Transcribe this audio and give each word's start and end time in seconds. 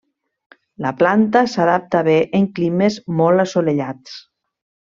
La 0.85 0.91
planta 1.01 1.43
s'adapta 1.51 2.01
bé 2.09 2.15
en 2.41 2.47
climes 2.57 2.99
molt 3.21 3.45
assolellats. 3.47 4.19